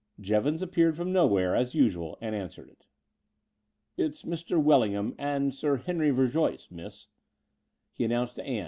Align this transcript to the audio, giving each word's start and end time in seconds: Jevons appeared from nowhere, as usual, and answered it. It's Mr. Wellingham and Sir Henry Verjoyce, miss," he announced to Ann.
Jevons 0.19 0.63
appeared 0.63 0.97
from 0.97 1.13
nowhere, 1.13 1.55
as 1.55 1.75
usual, 1.75 2.17
and 2.21 2.33
answered 2.33 2.69
it. 2.69 2.87
It's 3.97 4.23
Mr. 4.23 4.59
Wellingham 4.59 5.13
and 5.19 5.53
Sir 5.53 5.77
Henry 5.77 6.09
Verjoyce, 6.09 6.71
miss," 6.71 7.09
he 7.93 8.03
announced 8.05 8.37
to 8.37 8.43
Ann. 8.43 8.59